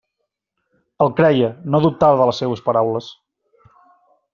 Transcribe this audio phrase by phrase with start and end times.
[1.07, 3.15] El creia, no dubtava de les seues paraules.